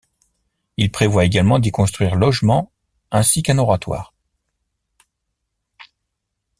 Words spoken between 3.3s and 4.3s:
qu'un oratoire.